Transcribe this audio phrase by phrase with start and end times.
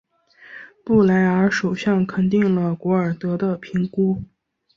[0.83, 4.23] 布莱尔首相肯定了古尔德的评估。